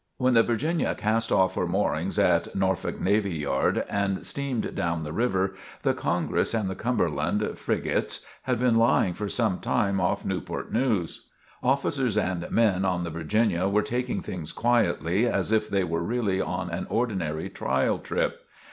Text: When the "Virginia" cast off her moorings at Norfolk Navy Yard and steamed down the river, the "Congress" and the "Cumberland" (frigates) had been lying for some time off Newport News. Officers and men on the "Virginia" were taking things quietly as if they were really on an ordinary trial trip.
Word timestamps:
When 0.17 0.33
the 0.33 0.41
"Virginia" 0.41 0.95
cast 0.95 1.31
off 1.31 1.53
her 1.53 1.67
moorings 1.67 2.17
at 2.17 2.55
Norfolk 2.55 2.99
Navy 2.99 3.35
Yard 3.35 3.85
and 3.87 4.25
steamed 4.25 4.73
down 4.73 5.03
the 5.03 5.13
river, 5.13 5.53
the 5.83 5.93
"Congress" 5.93 6.55
and 6.55 6.67
the 6.67 6.73
"Cumberland" 6.73 7.55
(frigates) 7.55 8.25
had 8.41 8.57
been 8.57 8.77
lying 8.79 9.13
for 9.13 9.29
some 9.29 9.59
time 9.59 10.01
off 10.01 10.25
Newport 10.25 10.73
News. 10.73 11.27
Officers 11.61 12.17
and 12.17 12.49
men 12.49 12.83
on 12.83 13.03
the 13.03 13.11
"Virginia" 13.11 13.67
were 13.67 13.83
taking 13.83 14.21
things 14.21 14.51
quietly 14.51 15.27
as 15.27 15.51
if 15.51 15.69
they 15.69 15.83
were 15.83 16.01
really 16.01 16.41
on 16.41 16.71
an 16.71 16.87
ordinary 16.89 17.47
trial 17.47 17.99
trip. 17.99 18.47